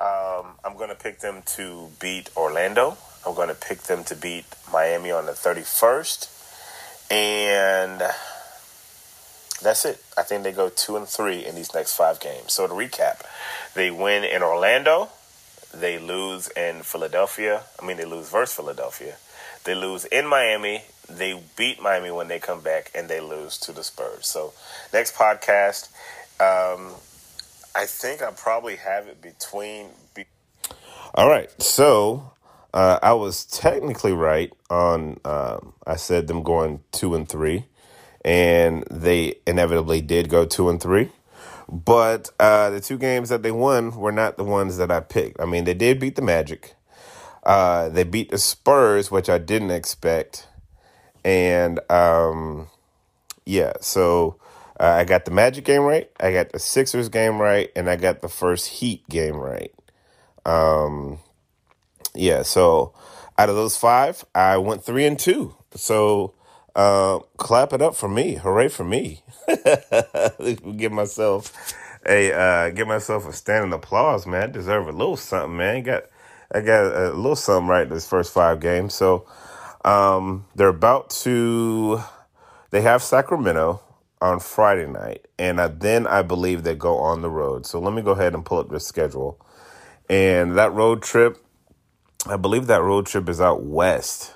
Um, 0.00 0.54
I'm 0.64 0.76
going 0.76 0.90
to 0.90 0.94
pick 0.94 1.18
them 1.18 1.42
to 1.56 1.90
beat 2.00 2.30
Orlando. 2.36 2.96
I'm 3.26 3.34
going 3.34 3.48
to 3.48 3.54
pick 3.54 3.82
them 3.82 4.04
to 4.04 4.16
beat 4.16 4.44
Miami 4.72 5.10
on 5.10 5.26
the 5.26 5.32
31st. 5.32 6.30
And 7.10 8.02
that's 9.62 9.84
it. 9.84 10.02
I 10.16 10.22
think 10.22 10.42
they 10.42 10.52
go 10.52 10.68
two 10.68 10.96
and 10.96 11.06
three 11.06 11.44
in 11.44 11.54
these 11.54 11.74
next 11.74 11.94
five 11.94 12.20
games. 12.20 12.52
So 12.52 12.66
to 12.66 12.72
recap, 12.74 13.22
they 13.74 13.90
win 13.90 14.24
in 14.24 14.42
Orlando, 14.42 15.10
they 15.72 15.98
lose 15.98 16.48
in 16.48 16.82
Philadelphia. 16.82 17.62
I 17.80 17.86
mean, 17.86 17.96
they 17.96 18.04
lose 18.04 18.28
versus 18.28 18.54
Philadelphia. 18.54 19.16
They 19.64 19.74
lose 19.74 20.04
in 20.04 20.26
Miami. 20.26 20.82
They 21.08 21.40
beat 21.56 21.82
Miami 21.82 22.10
when 22.10 22.28
they 22.28 22.38
come 22.38 22.60
back, 22.60 22.90
and 22.94 23.08
they 23.08 23.20
lose 23.20 23.58
to 23.58 23.72
the 23.72 23.82
Spurs. 23.82 24.26
So 24.26 24.52
next 24.92 25.14
podcast, 25.14 25.88
um, 26.40 26.92
I 27.74 27.86
think 27.86 28.22
I 28.22 28.30
probably 28.30 28.76
have 28.76 29.06
it 29.08 29.20
between. 29.20 29.88
Be- 30.14 30.26
All 31.14 31.28
right, 31.28 31.50
so 31.60 32.32
uh, 32.74 32.98
I 33.02 33.12
was 33.12 33.44
technically 33.46 34.12
right 34.12 34.52
on. 34.68 35.20
Um, 35.24 35.74
I 35.86 35.94
said 35.94 36.26
them 36.26 36.42
going 36.42 36.80
two 36.90 37.14
and 37.14 37.28
three, 37.28 37.66
and 38.24 38.84
they 38.90 39.36
inevitably 39.46 40.00
did 40.00 40.28
go 40.28 40.44
two 40.44 40.68
and 40.68 40.82
three. 40.82 41.10
But 41.68 42.30
uh, 42.40 42.70
the 42.70 42.80
two 42.80 42.98
games 42.98 43.28
that 43.28 43.44
they 43.44 43.52
won 43.52 43.96
were 43.96 44.12
not 44.12 44.36
the 44.36 44.44
ones 44.44 44.76
that 44.78 44.90
I 44.90 45.00
picked. 45.00 45.40
I 45.40 45.46
mean, 45.46 45.64
they 45.64 45.72
did 45.72 46.00
beat 46.00 46.16
the 46.16 46.22
Magic. 46.22 46.74
Uh, 47.44 47.88
they 47.90 48.02
beat 48.02 48.30
the 48.30 48.38
Spurs, 48.38 49.08
which 49.08 49.30
I 49.30 49.38
didn't 49.38 49.70
expect, 49.70 50.48
and 51.24 51.78
um, 51.90 52.68
yeah. 53.46 53.74
So 53.80 54.40
uh, 54.80 54.96
I 54.98 55.04
got 55.04 55.26
the 55.26 55.30
Magic 55.30 55.64
game 55.64 55.82
right. 55.82 56.10
I 56.18 56.32
got 56.32 56.50
the 56.50 56.58
Sixers 56.58 57.08
game 57.08 57.40
right, 57.40 57.70
and 57.76 57.88
I 57.88 57.94
got 57.94 58.20
the 58.20 58.28
first 58.28 58.66
Heat 58.66 59.08
game 59.08 59.36
right. 59.36 59.72
Um, 60.44 61.20
yeah, 62.14 62.42
so 62.42 62.94
out 63.38 63.48
of 63.48 63.56
those 63.56 63.76
five, 63.76 64.24
I 64.34 64.58
went 64.58 64.84
three 64.84 65.06
and 65.06 65.18
two. 65.18 65.56
So 65.74 66.34
uh, 66.76 67.20
clap 67.36 67.72
it 67.72 67.82
up 67.82 67.94
for 67.94 68.08
me. 68.08 68.34
Hooray 68.36 68.68
for 68.68 68.84
me. 68.84 69.22
give 70.76 70.92
myself 70.92 71.74
a 72.06 72.32
uh, 72.32 72.70
give 72.70 72.88
myself 72.88 73.26
a 73.28 73.32
standing 73.32 73.72
applause, 73.72 74.26
man. 74.26 74.42
I 74.50 74.52
deserve 74.52 74.88
a 74.88 74.92
little 74.92 75.16
something, 75.16 75.56
man. 75.56 75.82
Got 75.82 76.04
I 76.52 76.60
got 76.60 76.84
a 76.94 77.10
little 77.12 77.36
something 77.36 77.68
right 77.68 77.88
this 77.88 78.08
first 78.08 78.32
five 78.32 78.60
games. 78.60 78.94
So 78.94 79.26
um, 79.84 80.46
they're 80.54 80.68
about 80.68 81.10
to 81.10 82.00
they 82.70 82.82
have 82.82 83.02
Sacramento 83.02 83.80
on 84.20 84.40
Friday 84.40 84.86
night, 84.86 85.26
and 85.38 85.60
I, 85.60 85.68
then 85.68 86.06
I 86.06 86.22
believe 86.22 86.62
they 86.64 86.74
go 86.74 86.98
on 86.98 87.22
the 87.22 87.30
road. 87.30 87.66
So 87.66 87.78
let 87.80 87.94
me 87.94 88.02
go 88.02 88.12
ahead 88.12 88.34
and 88.34 88.44
pull 88.44 88.58
up 88.58 88.70
their 88.70 88.78
schedule. 88.80 89.40
And 90.08 90.56
that 90.58 90.72
road 90.72 91.02
trip 91.02 91.43
I 92.26 92.36
believe 92.36 92.68
that 92.68 92.82
road 92.82 93.04
trip 93.04 93.28
is 93.28 93.40
out 93.40 93.64
west, 93.64 94.34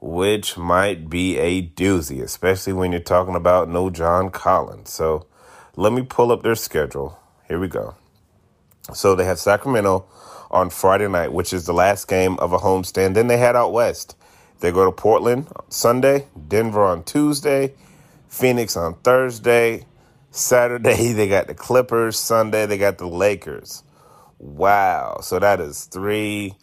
which 0.00 0.58
might 0.58 1.08
be 1.08 1.38
a 1.38 1.62
doozy, 1.62 2.22
especially 2.22 2.74
when 2.74 2.92
you're 2.92 3.00
talking 3.00 3.34
about 3.34 3.70
no 3.70 3.88
John 3.88 4.28
Collins. 4.30 4.90
So 4.90 5.26
let 5.76 5.94
me 5.94 6.02
pull 6.02 6.30
up 6.30 6.42
their 6.42 6.54
schedule. 6.54 7.18
Here 7.48 7.58
we 7.58 7.68
go. 7.68 7.94
So 8.92 9.14
they 9.14 9.24
have 9.24 9.38
Sacramento 9.38 10.06
on 10.50 10.68
Friday 10.68 11.08
night, 11.08 11.32
which 11.32 11.54
is 11.54 11.64
the 11.64 11.72
last 11.72 12.06
game 12.06 12.38
of 12.38 12.52
a 12.52 12.58
homestand. 12.58 13.14
Then 13.14 13.28
they 13.28 13.38
head 13.38 13.56
out 13.56 13.72
west. 13.72 14.14
They 14.60 14.70
go 14.70 14.84
to 14.84 14.92
Portland 14.92 15.48
Sunday, 15.70 16.26
Denver 16.48 16.84
on 16.84 17.02
Tuesday, 17.02 17.74
Phoenix 18.28 18.76
on 18.76 18.94
Thursday. 18.96 19.86
Saturday, 20.30 21.12
they 21.14 21.28
got 21.28 21.46
the 21.46 21.54
Clippers. 21.54 22.18
Sunday, 22.18 22.66
they 22.66 22.76
got 22.76 22.98
the 22.98 23.08
Lakers. 23.08 23.82
Wow. 24.38 25.20
So 25.22 25.38
that 25.38 25.60
is 25.60 25.84
three, 25.84 26.54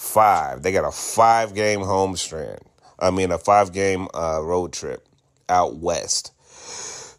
five. 0.00 0.62
They 0.62 0.72
got 0.72 0.88
a 0.88 0.90
five 0.90 1.54
game 1.54 1.80
home 1.80 2.16
strand. 2.16 2.60
I 2.98 3.10
mean, 3.10 3.30
a 3.30 3.38
five 3.38 3.72
game 3.72 4.08
uh, 4.14 4.40
road 4.42 4.72
trip 4.72 5.06
out 5.48 5.76
west. 5.76 6.32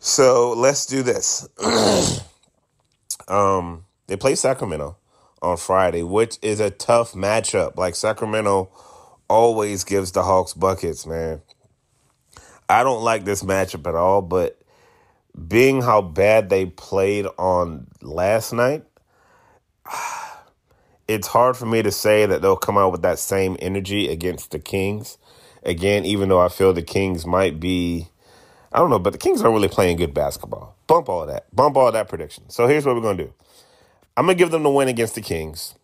So 0.03 0.53
let's 0.53 0.87
do 0.87 1.03
this. 1.03 1.47
um, 3.27 3.85
they 4.07 4.17
play 4.17 4.33
Sacramento 4.33 4.97
on 5.41 5.57
Friday, 5.57 6.01
which 6.01 6.39
is 6.41 6.59
a 6.59 6.71
tough 6.71 7.13
matchup. 7.13 7.77
Like 7.77 7.95
Sacramento 7.95 8.71
always 9.29 9.83
gives 9.83 10.11
the 10.11 10.23
Hawks 10.23 10.53
buckets, 10.53 11.05
man. 11.05 11.41
I 12.67 12.83
don't 12.83 13.03
like 13.03 13.25
this 13.25 13.43
matchup 13.43 13.87
at 13.87 13.95
all, 13.95 14.23
but 14.23 14.59
being 15.47 15.81
how 15.81 16.01
bad 16.01 16.49
they 16.49 16.65
played 16.65 17.27
on 17.37 17.87
last 18.01 18.53
night, 18.53 18.83
it's 21.13 21.27
hard 21.27 21.57
for 21.57 21.65
me 21.65 21.81
to 21.81 21.91
say 21.91 22.25
that 22.25 22.41
they'll 22.41 22.55
come 22.55 22.77
out 22.77 22.91
with 22.91 23.01
that 23.03 23.19
same 23.19 23.57
energy 23.59 24.07
against 24.09 24.51
the 24.51 24.59
Kings. 24.59 25.17
Again, 25.63 26.05
even 26.05 26.29
though 26.29 26.39
I 26.39 26.49
feel 26.49 26.73
the 26.73 26.81
Kings 26.81 27.25
might 27.25 27.59
be, 27.59 28.09
I 28.71 28.79
don't 28.79 28.89
know, 28.89 28.99
but 28.99 29.13
the 29.13 29.19
Kings 29.19 29.41
aren't 29.41 29.53
really 29.53 29.67
playing 29.67 29.97
good 29.97 30.13
basketball. 30.13 30.75
Bump 30.87 31.09
all 31.09 31.25
that. 31.25 31.53
Bump 31.55 31.77
all 31.77 31.91
that 31.91 32.09
prediction. 32.09 32.49
So 32.49 32.67
here's 32.67 32.85
what 32.85 32.95
we're 32.95 33.01
going 33.01 33.17
to 33.17 33.25
do 33.25 33.33
I'm 34.17 34.25
going 34.25 34.37
to 34.37 34.43
give 34.43 34.51
them 34.51 34.63
the 34.63 34.69
win 34.69 34.87
against 34.87 35.15
the 35.15 35.21
Kings. 35.21 35.75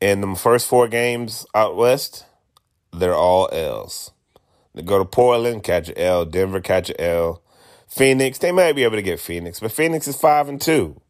In 0.00 0.20
the 0.20 0.34
first 0.36 0.66
four 0.66 0.88
games 0.88 1.46
out 1.54 1.76
west, 1.76 2.24
they're 2.92 3.14
all 3.14 3.48
L's. 3.52 4.12
They 4.74 4.82
go 4.82 4.98
to 4.98 5.04
Portland, 5.04 5.64
catch 5.64 5.88
an 5.88 5.98
L. 5.98 6.24
Denver, 6.24 6.60
catch 6.60 6.90
an 6.90 7.00
L. 7.00 7.42
Phoenix, 7.88 8.38
they 8.38 8.52
might 8.52 8.74
be 8.74 8.84
able 8.84 8.96
to 8.96 9.02
get 9.02 9.18
Phoenix, 9.18 9.60
but 9.60 9.72
Phoenix 9.72 10.06
is 10.06 10.16
five 10.16 10.48
and 10.48 10.60
two. 10.60 11.00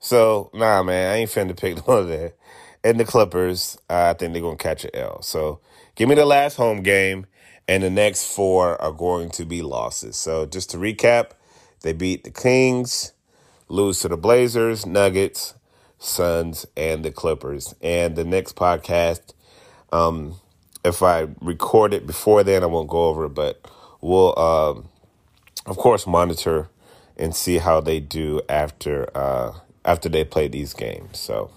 So 0.00 0.50
nah, 0.54 0.82
man, 0.82 1.12
I 1.12 1.16
ain't 1.16 1.30
finna 1.30 1.58
pick 1.58 1.86
one 1.88 1.98
of 1.98 2.08
that. 2.08 2.34
And 2.84 2.98
the 2.98 3.04
Clippers, 3.04 3.76
I 3.90 4.12
think 4.14 4.32
they're 4.32 4.42
gonna 4.42 4.56
catch 4.56 4.84
an 4.84 4.90
L. 4.94 5.22
So 5.22 5.60
give 5.94 6.08
me 6.08 6.14
the 6.14 6.26
last 6.26 6.56
home 6.56 6.82
game, 6.82 7.26
and 7.66 7.82
the 7.82 7.90
next 7.90 8.34
four 8.34 8.80
are 8.80 8.92
going 8.92 9.30
to 9.30 9.44
be 9.44 9.62
losses. 9.62 10.16
So 10.16 10.46
just 10.46 10.70
to 10.70 10.78
recap, 10.78 11.32
they 11.82 11.92
beat 11.92 12.24
the 12.24 12.30
Kings, 12.30 13.12
lose 13.68 14.00
to 14.00 14.08
the 14.08 14.16
Blazers, 14.16 14.86
Nuggets, 14.86 15.54
Suns, 15.98 16.66
and 16.76 17.04
the 17.04 17.10
Clippers. 17.10 17.74
And 17.82 18.16
the 18.16 18.24
next 18.24 18.56
podcast, 18.56 19.34
um, 19.92 20.36
if 20.84 21.02
I 21.02 21.28
record 21.40 21.92
it 21.92 22.06
before 22.06 22.42
then, 22.42 22.62
I 22.62 22.66
won't 22.66 22.88
go 22.88 23.06
over 23.06 23.26
it, 23.26 23.34
but 23.34 23.60
we'll, 24.00 24.38
um, 24.38 24.88
of 25.66 25.76
course, 25.76 26.06
monitor 26.06 26.70
and 27.16 27.34
see 27.34 27.58
how 27.58 27.80
they 27.80 28.00
do 28.00 28.40
after 28.48 29.10
uh, 29.16 29.52
after 29.88 30.10
they 30.10 30.22
play 30.22 30.48
these 30.48 30.74
games. 30.74 31.18
So 31.18 31.50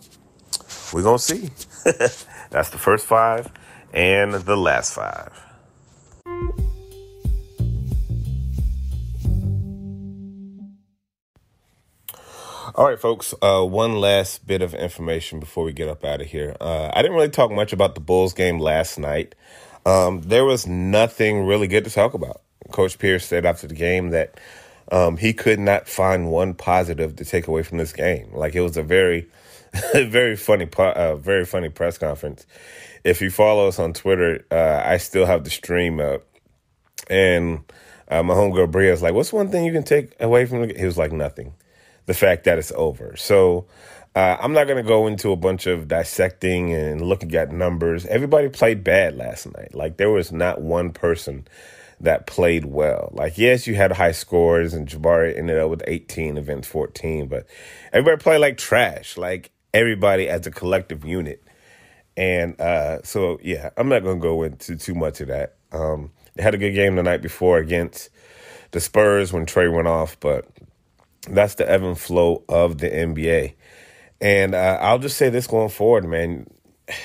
we're 0.93 1.03
gonna 1.03 1.19
see. 1.19 1.49
That's 2.49 2.69
the 2.69 2.77
first 2.77 3.05
five 3.05 3.51
and 3.93 4.33
the 4.33 4.55
last 4.55 4.93
five. 4.93 5.37
All 12.73 12.87
right, 12.87 12.97
folks. 12.97 13.33
Uh, 13.41 13.65
one 13.65 13.95
last 13.97 14.47
bit 14.47 14.61
of 14.61 14.73
information 14.73 15.41
before 15.41 15.65
we 15.65 15.73
get 15.73 15.89
up 15.89 16.05
out 16.05 16.21
of 16.21 16.27
here. 16.27 16.55
Uh, 16.61 16.89
I 16.93 17.01
didn't 17.01 17.17
really 17.17 17.29
talk 17.29 17.51
much 17.51 17.73
about 17.73 17.95
the 17.95 18.01
Bulls 18.01 18.33
game 18.33 18.59
last 18.59 18.97
night. 18.97 19.35
Um, 19.85 20.21
there 20.21 20.45
was 20.45 20.65
nothing 20.65 21.45
really 21.45 21.67
good 21.67 21.83
to 21.83 21.89
talk 21.89 22.13
about. 22.13 22.41
Coach 22.71 22.97
Pierce 22.97 23.25
said 23.25 23.45
after 23.45 23.67
the 23.67 23.75
game 23.75 24.11
that 24.11 24.39
um, 24.91 25.17
he 25.17 25.33
could 25.33 25.59
not 25.59 25.87
find 25.87 26.29
one 26.29 26.53
positive 26.53 27.15
to 27.15 27.25
take 27.25 27.47
away 27.47 27.63
from 27.63 27.77
this 27.77 27.93
game. 27.93 28.33
Like 28.33 28.55
it 28.55 28.61
was 28.61 28.77
a 28.77 28.83
very, 28.83 29.27
very 29.93 30.35
funny, 30.35 30.69
uh, 30.77 31.15
very 31.15 31.45
funny 31.45 31.69
press 31.69 31.97
conference. 31.97 32.45
If 33.03 33.21
you 33.21 33.31
follow 33.31 33.67
us 33.67 33.79
on 33.79 33.93
Twitter, 33.93 34.45
uh, 34.51 34.81
I 34.85 34.97
still 34.97 35.25
have 35.25 35.43
the 35.43 35.49
stream 35.49 35.99
up, 35.99 36.21
and 37.09 37.61
uh, 38.09 38.21
my 38.21 38.35
homegirl 38.35 38.69
Bria 38.69 38.91
was 38.91 39.01
like, 39.01 39.13
"What's 39.13 39.33
one 39.33 39.49
thing 39.49 39.65
you 39.65 39.73
can 39.73 39.83
take 39.83 40.13
away 40.19 40.45
from 40.45 40.63
it?" 40.63 40.77
He 40.77 40.85
was 40.85 40.97
like, 40.97 41.11
"Nothing." 41.11 41.53
the 42.05 42.13
fact 42.13 42.43
that 42.45 42.57
it's 42.57 42.71
over. 42.75 43.15
So 43.15 43.67
uh, 44.15 44.37
I'm 44.39 44.53
not 44.53 44.65
to 44.65 44.83
go 44.83 45.07
into 45.07 45.31
a 45.31 45.35
bunch 45.35 45.67
of 45.67 45.87
dissecting 45.87 46.73
and 46.73 47.01
looking 47.01 47.33
at 47.35 47.51
numbers. 47.51 48.05
Everybody 48.05 48.49
played 48.49 48.83
bad 48.83 49.15
last 49.15 49.45
night. 49.53 49.73
Like 49.73 49.97
there 49.97 50.09
was 50.09 50.31
not 50.31 50.61
one 50.61 50.91
person 50.91 51.47
that 52.01 52.27
played 52.27 52.65
well. 52.65 53.09
Like 53.13 53.37
yes, 53.37 53.67
you 53.67 53.75
had 53.75 53.91
high 53.93 54.11
scores 54.11 54.73
and 54.73 54.87
Jabari 54.87 55.37
ended 55.37 55.57
up 55.57 55.69
with 55.69 55.83
18 55.87 56.37
events, 56.37 56.67
14, 56.67 57.27
but 57.27 57.47
everybody 57.93 58.21
played 58.21 58.39
like 58.39 58.57
trash. 58.57 59.17
Like 59.17 59.51
everybody 59.73 60.27
as 60.27 60.45
a 60.47 60.51
collective 60.51 61.05
unit. 61.05 61.43
And 62.17 62.59
uh, 62.59 63.03
so 63.03 63.39
yeah, 63.41 63.69
I'm 63.77 63.89
not 63.89 64.03
going 64.03 64.19
to 64.19 64.21
go 64.21 64.43
into 64.43 64.75
too 64.75 64.95
much 64.95 65.21
of 65.21 65.27
that. 65.29 65.55
Um, 65.71 66.11
they 66.35 66.43
had 66.43 66.53
a 66.53 66.57
good 66.57 66.73
game 66.73 66.95
the 66.95 67.03
night 67.03 67.21
before 67.21 67.57
against 67.57 68.09
the 68.71 68.79
Spurs 68.79 69.31
when 69.31 69.45
Trae 69.45 69.73
went 69.73 69.87
off, 69.87 70.19
but 70.19 70.45
that's 71.29 71.55
the 71.55 71.69
ebb 71.69 71.83
and 71.83 71.97
flow 71.97 72.43
of 72.49 72.79
the 72.79 72.89
NBA. 72.89 73.53
And 74.19 74.55
uh, 74.55 74.77
I'll 74.81 74.99
just 74.99 75.17
say 75.17 75.29
this 75.29 75.47
going 75.47 75.69
forward, 75.69 76.05
man. 76.05 76.47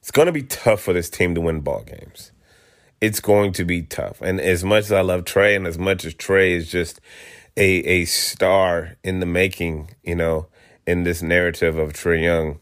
It's 0.00 0.12
going 0.12 0.26
to 0.26 0.32
be 0.32 0.44
tough 0.44 0.82
for 0.82 0.92
this 0.92 1.10
team 1.10 1.34
to 1.34 1.40
win 1.40 1.62
ball 1.62 1.82
games. 1.82 2.30
It's 3.00 3.20
going 3.20 3.52
to 3.52 3.64
be 3.64 3.82
tough. 3.82 4.20
And 4.22 4.40
as 4.40 4.64
much 4.64 4.84
as 4.84 4.92
I 4.92 5.02
love 5.02 5.24
Trae 5.24 5.54
and 5.56 5.66
as 5.66 5.78
much 5.78 6.04
as 6.04 6.14
Trae 6.14 6.52
is 6.52 6.70
just 6.70 7.00
a 7.56 7.78
a 7.80 8.04
star 8.04 8.96
in 9.02 9.20
the 9.20 9.26
making, 9.26 9.94
you 10.02 10.14
know, 10.14 10.46
in 10.86 11.04
this 11.04 11.22
narrative 11.22 11.76
of 11.78 11.92
Trae 11.92 12.22
Young, 12.22 12.58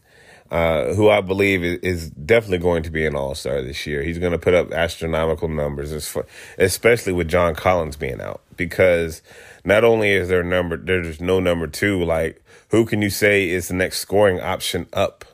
uh, 0.51 0.93
who 0.93 1.09
I 1.09 1.21
believe 1.21 1.63
is 1.63 2.09
definitely 2.11 2.59
going 2.59 2.83
to 2.83 2.91
be 2.91 3.05
an 3.05 3.15
All 3.15 3.35
Star 3.35 3.61
this 3.61 3.85
year. 3.87 4.03
He's 4.03 4.19
going 4.19 4.31
to 4.31 4.37
put 4.37 4.53
up 4.53 4.71
astronomical 4.71 5.47
numbers, 5.47 6.15
especially 6.57 7.13
with 7.13 7.27
John 7.27 7.55
Collins 7.55 7.95
being 7.95 8.21
out, 8.21 8.41
because 8.55 9.21
not 9.63 9.83
only 9.83 10.11
is 10.11 10.29
there 10.29 10.43
number 10.43 10.77
there's 10.77 11.19
no 11.19 11.39
number 11.39 11.67
two, 11.67 12.03
like 12.03 12.43
who 12.69 12.85
can 12.85 13.01
you 13.01 13.09
say 13.09 13.49
is 13.49 13.67
the 13.67 13.73
next 13.73 13.99
scoring 13.99 14.39
option 14.39 14.87
up? 14.93 15.25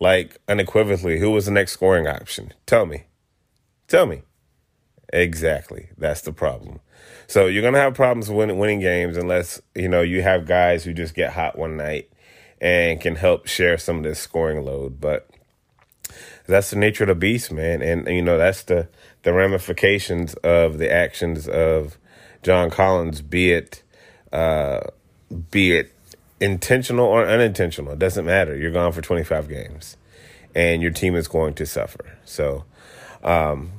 Like 0.00 0.38
unequivocally, 0.48 1.18
who 1.18 1.30
was 1.30 1.44
the 1.44 1.52
next 1.52 1.72
scoring 1.72 2.06
option? 2.06 2.54
Tell 2.66 2.86
me. 2.86 3.04
Tell 3.90 4.06
me. 4.06 4.22
Exactly. 5.12 5.88
That's 5.98 6.20
the 6.20 6.32
problem. 6.32 6.78
So 7.26 7.46
you're 7.46 7.64
gonna 7.64 7.80
have 7.80 7.94
problems 7.94 8.30
winning 8.30 8.78
games 8.78 9.16
unless 9.16 9.60
you 9.74 9.88
know 9.88 10.00
you 10.00 10.22
have 10.22 10.46
guys 10.46 10.84
who 10.84 10.94
just 10.94 11.12
get 11.12 11.32
hot 11.32 11.58
one 11.58 11.76
night 11.76 12.08
and 12.60 13.00
can 13.00 13.16
help 13.16 13.48
share 13.48 13.76
some 13.78 13.96
of 13.98 14.02
this 14.04 14.20
scoring 14.20 14.64
load. 14.64 15.00
But 15.00 15.28
that's 16.46 16.70
the 16.70 16.76
nature 16.76 17.02
of 17.02 17.08
the 17.08 17.16
beast, 17.16 17.50
man. 17.50 17.82
And 17.82 18.06
you 18.06 18.22
know 18.22 18.38
that's 18.38 18.62
the 18.62 18.88
the 19.24 19.32
ramifications 19.32 20.34
of 20.34 20.78
the 20.78 20.90
actions 20.92 21.48
of 21.48 21.98
John 22.44 22.70
Collins, 22.70 23.22
be 23.22 23.50
it 23.50 23.82
uh, 24.32 24.82
be 25.50 25.72
it 25.72 25.92
intentional 26.38 27.06
or 27.06 27.26
unintentional, 27.26 27.94
it 27.94 27.98
doesn't 27.98 28.24
matter. 28.24 28.56
You're 28.56 28.70
gone 28.70 28.92
for 28.92 29.02
25 29.02 29.48
games, 29.48 29.96
and 30.54 30.80
your 30.80 30.92
team 30.92 31.16
is 31.16 31.26
going 31.26 31.54
to 31.54 31.66
suffer. 31.66 32.18
So. 32.24 32.66
Um, 33.22 33.72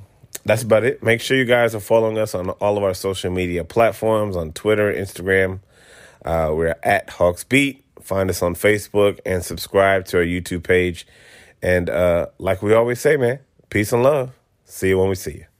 that's 0.45 0.63
about 0.63 0.83
it. 0.83 1.03
Make 1.03 1.21
sure 1.21 1.37
you 1.37 1.45
guys 1.45 1.75
are 1.75 1.79
following 1.79 2.17
us 2.17 2.33
on 2.33 2.49
all 2.49 2.77
of 2.77 2.83
our 2.83 2.93
social 2.93 3.31
media 3.31 3.63
platforms 3.63 4.35
on 4.35 4.51
Twitter, 4.53 4.91
Instagram. 4.91 5.59
Uh, 6.25 6.51
we're 6.53 6.75
at 6.83 7.09
Hawks 7.11 7.43
Beat. 7.43 7.83
Find 8.01 8.29
us 8.29 8.41
on 8.41 8.55
Facebook 8.55 9.19
and 9.25 9.43
subscribe 9.43 10.05
to 10.05 10.17
our 10.17 10.23
YouTube 10.23 10.63
page. 10.63 11.05
And 11.61 11.89
uh, 11.89 12.27
like 12.39 12.61
we 12.61 12.73
always 12.73 12.99
say, 12.99 13.17
man, 13.17 13.39
peace 13.69 13.93
and 13.93 14.03
love. 14.03 14.31
See 14.65 14.89
you 14.89 14.99
when 14.99 15.09
we 15.09 15.15
see 15.15 15.31
you. 15.31 15.50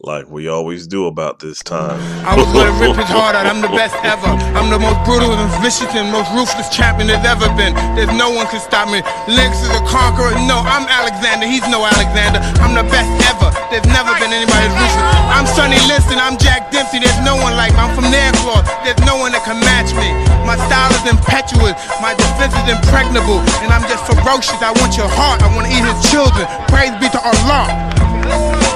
Like 0.00 0.28
we 0.28 0.44
always 0.48 0.86
do 0.86 1.06
about 1.08 1.40
this 1.40 1.64
time. 1.64 1.96
I 2.28 2.36
was 2.36 2.44
gonna 2.52 2.74
rip 2.76 2.96
his 3.00 3.08
heart 3.08 3.32
out. 3.32 3.48
I'm 3.48 3.64
the 3.64 3.72
best 3.72 3.96
ever. 4.04 4.28
I'm 4.52 4.68
the 4.68 4.76
most 4.76 5.00
brutal 5.08 5.32
and 5.32 5.48
vicious 5.64 5.88
and 5.96 6.12
most 6.12 6.28
ruthless 6.36 6.68
champion 6.68 7.08
there's 7.08 7.24
ever 7.24 7.48
been. 7.56 7.72
There's 7.96 8.12
no 8.12 8.28
one 8.28 8.44
can 8.52 8.60
stop 8.60 8.92
me. 8.92 9.00
Lennox 9.24 9.64
is 9.64 9.72
a 9.72 9.80
conqueror. 9.88 10.36
No, 10.44 10.60
I'm 10.60 10.84
Alexander. 10.84 11.48
He's 11.48 11.64
no 11.72 11.80
Alexander. 11.80 12.44
I'm 12.60 12.76
the 12.76 12.84
best 12.92 13.08
ever. 13.24 13.48
There's 13.72 13.88
never 13.88 14.12
been 14.20 14.36
anybody 14.36 14.68
as 14.68 14.74
ruthless. 14.76 15.08
I'm 15.32 15.48
Sonny 15.56 15.80
Liston. 15.88 16.20
I'm 16.20 16.36
Jack 16.36 16.68
Dempsey. 16.68 17.00
There's 17.00 17.20
no 17.24 17.40
one 17.40 17.56
like 17.56 17.72
me. 17.72 17.80
I'm 17.80 17.96
from 17.96 18.12
Nairclaw. 18.12 18.68
There's 18.84 19.00
no 19.08 19.16
one 19.16 19.32
that 19.32 19.48
can 19.48 19.56
match 19.64 19.96
me. 19.96 20.12
My 20.44 20.60
style 20.68 20.92
is 20.92 21.08
impetuous. 21.08 21.72
My 22.04 22.12
defense 22.12 22.52
is 22.52 22.68
impregnable. 22.68 23.40
And 23.64 23.72
I'm 23.72 23.84
just 23.88 24.04
ferocious. 24.04 24.60
I 24.60 24.76
want 24.76 25.00
your 25.00 25.08
heart. 25.08 25.40
I 25.40 25.48
want 25.56 25.64
to 25.66 25.72
eat 25.72 25.88
his 25.88 26.00
children. 26.12 26.44
Praise 26.68 26.92
be 27.00 27.08
to 27.16 27.20
Allah. 27.24 28.75